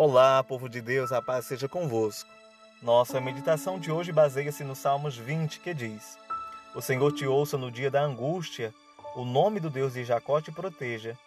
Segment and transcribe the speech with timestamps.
[0.00, 2.30] Olá, povo de Deus, a paz seja convosco.
[2.80, 6.16] Nossa meditação de hoje baseia-se no Salmos 20, que diz:
[6.72, 8.72] O Senhor te ouça no dia da angústia,
[9.16, 11.18] o nome do Deus de Jacó te proteja.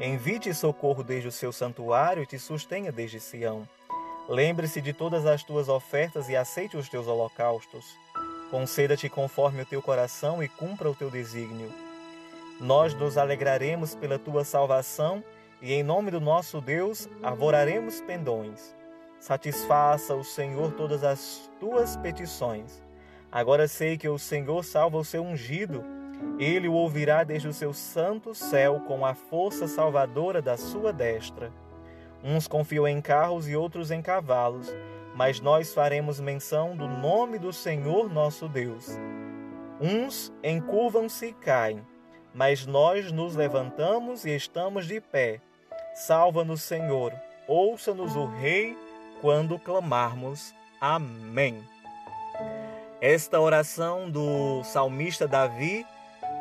[0.00, 3.64] Envie-te socorro desde o seu santuário e te sustenha desde Sião.
[4.28, 7.84] Lembre-se de todas as tuas ofertas e aceite os teus holocaustos.
[8.50, 11.72] Conceda-te conforme o teu coração e cumpra o teu desígnio.
[12.60, 15.22] Nós nos alegraremos pela tua salvação
[15.60, 18.76] e em nome do nosso Deus arvoraremos pendões.
[19.18, 22.82] Satisfaça o Senhor todas as tuas petições.
[23.32, 25.84] Agora sei que o Senhor salva o seu ungido.
[26.38, 31.52] Ele o ouvirá desde o seu santo céu com a força salvadora da sua destra.
[32.22, 34.74] Uns confiam em carros e outros em cavalos,
[35.14, 38.98] mas nós faremos menção do nome do Senhor nosso Deus.
[39.80, 41.84] Uns encurvam-se e caem,
[42.34, 45.40] mas nós nos levantamos e estamos de pé.
[45.96, 47.14] Salva-nos, Senhor.
[47.48, 48.76] Ouça-nos o Rei
[49.22, 50.54] quando clamarmos.
[50.78, 51.64] Amém.
[53.00, 55.86] Esta oração do salmista Davi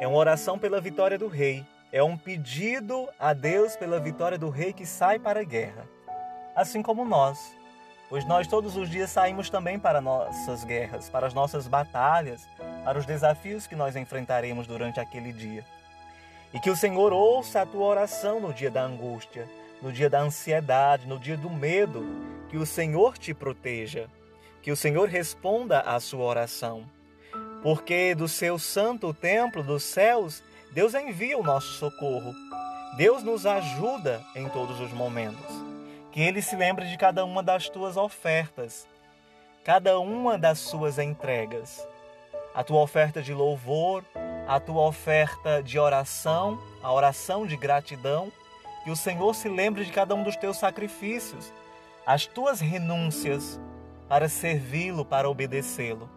[0.02, 1.66] é uma oração pela vitória do rei.
[1.89, 5.88] É um pedido a Deus pela vitória do rei que sai para a guerra.
[6.53, 7.55] Assim como nós,
[8.09, 12.45] pois nós todos os dias saímos também para nossas guerras, para as nossas batalhas,
[12.83, 15.63] para os desafios que nós enfrentaremos durante aquele dia.
[16.55, 19.45] E que o Senhor ouça a tua oração no dia da angústia,
[19.81, 22.01] no dia da ansiedade, no dia do medo.
[22.49, 24.09] Que o Senhor te proteja.
[24.61, 26.85] Que o Senhor responda à sua oração.
[27.61, 32.33] Porque do seu santo templo dos céus, Deus envia o nosso socorro.
[32.95, 35.53] Deus nos ajuda em todos os momentos.
[36.13, 38.87] Que Ele se lembre de cada uma das tuas ofertas,
[39.65, 41.85] cada uma das suas entregas.
[42.53, 44.05] A tua oferta de louvor,
[44.47, 48.31] a tua oferta de oração, a oração de gratidão,
[48.83, 51.51] que o Senhor se lembre de cada um dos teus sacrifícios,
[52.05, 53.59] as tuas renúncias
[54.07, 56.09] para servi-lo, para obedecê-lo.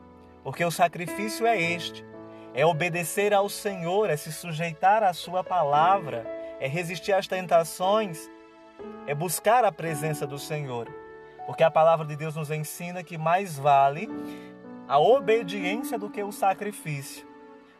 [0.44, 2.04] Porque o sacrifício é este:
[2.52, 6.26] é obedecer ao Senhor, é se sujeitar à Sua palavra,
[6.60, 8.30] é resistir às tentações,
[9.06, 10.88] é buscar a presença do Senhor.
[11.46, 14.10] Porque a palavra de Deus nos ensina que mais vale
[14.86, 17.27] a obediência do que o sacrifício.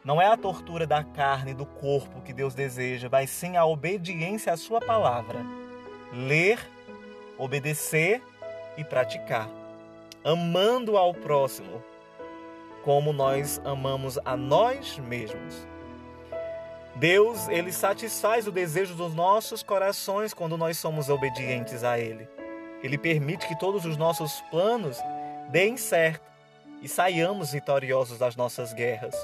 [0.03, 4.53] Não é a tortura da carne, do corpo que Deus deseja, mas sim a obediência
[4.53, 5.39] à Sua palavra.
[6.13, 6.59] Ler,
[7.37, 8.21] obedecer
[8.77, 9.49] e praticar.
[10.23, 11.83] Amando ao próximo,
[12.83, 15.67] como nós amamos a nós mesmos.
[16.95, 22.27] Deus, ele satisfaz o desejo dos nossos corações quando nós somos obedientes a ele.
[22.81, 24.97] Ele permite que todos os nossos planos
[25.49, 26.27] deem certo
[26.81, 29.15] e saiamos vitoriosos das nossas guerras.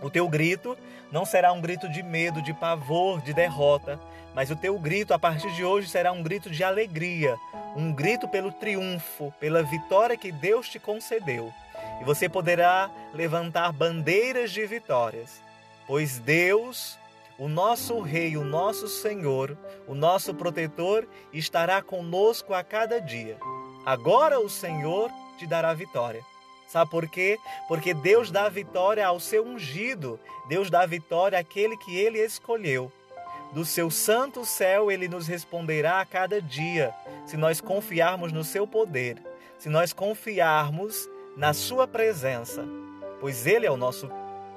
[0.00, 0.76] O teu grito
[1.10, 3.98] não será um grito de medo, de pavor, de derrota,
[4.34, 7.36] mas o teu grito a partir de hoje será um grito de alegria,
[7.74, 11.52] um grito pelo triunfo, pela vitória que Deus te concedeu.
[12.00, 15.42] E você poderá levantar bandeiras de vitórias,
[15.86, 16.96] pois Deus,
[17.38, 19.56] o nosso Rei, o nosso Senhor,
[19.86, 23.38] o nosso protetor, estará conosco a cada dia.
[23.84, 26.22] Agora o Senhor te dará vitória.
[26.68, 27.38] Sabe por quê?
[27.66, 32.92] Porque Deus dá vitória ao seu ungido, Deus dá vitória àquele que ele escolheu.
[33.52, 38.66] Do seu santo céu ele nos responderá a cada dia, se nós confiarmos no seu
[38.66, 39.16] poder,
[39.58, 42.62] se nós confiarmos na sua presença,
[43.18, 44.10] pois ele é o nosso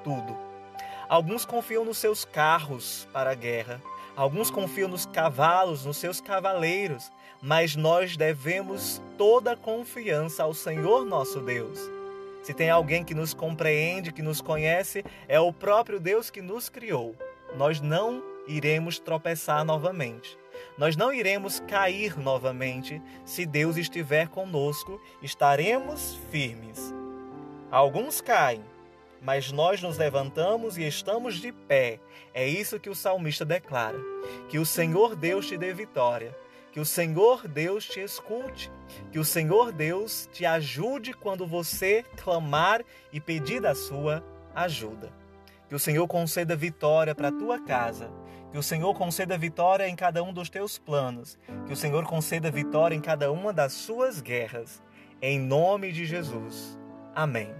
[0.04, 0.36] tudo.
[1.08, 3.80] Alguns confiam nos seus carros para a guerra,
[4.14, 11.40] alguns confiam nos cavalos, nos seus cavaleiros, mas nós devemos toda confiança ao Senhor nosso
[11.40, 12.01] Deus.
[12.42, 16.68] Se tem alguém que nos compreende, que nos conhece, é o próprio Deus que nos
[16.68, 17.14] criou.
[17.56, 20.36] Nós não iremos tropeçar novamente.
[20.76, 23.00] Nós não iremos cair novamente.
[23.24, 26.92] Se Deus estiver conosco, estaremos firmes.
[27.70, 28.62] Alguns caem,
[29.20, 32.00] mas nós nos levantamos e estamos de pé.
[32.34, 33.98] É isso que o salmista declara:
[34.48, 36.36] que o Senhor Deus te dê vitória.
[36.72, 38.72] Que o Senhor Deus te escute,
[39.10, 42.82] que o Senhor Deus te ajude quando você clamar
[43.12, 44.24] e pedir da sua
[44.54, 45.12] ajuda.
[45.68, 48.10] Que o Senhor conceda vitória para a tua casa,
[48.50, 52.50] que o Senhor conceda vitória em cada um dos teus planos, que o Senhor conceda
[52.50, 54.82] vitória em cada uma das suas guerras.
[55.20, 56.78] Em nome de Jesus.
[57.14, 57.54] Amém.